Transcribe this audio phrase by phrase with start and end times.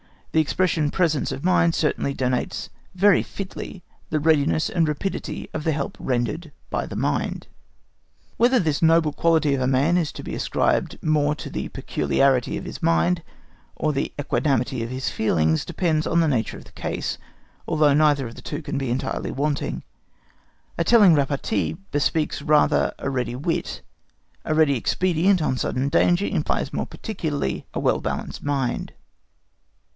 [0.31, 5.73] The expression "presence of mind" certainly denotes very fitly the readiness and rapidity of the
[5.73, 7.47] help rendered by the mind.
[8.37, 12.57] Whether this noble quality of a man is to be ascribed more to the peculiarity
[12.57, 13.21] of his mind
[13.75, 17.19] or to the equanimity of his feelings, depends on the nature of the case,
[17.67, 19.83] although neither of the two can be entirely wanting.
[20.77, 23.81] A telling repartee bespeaks rather a ready wit,
[24.45, 28.93] a ready expedient on sudden danger implies more particularly a well balanced mind.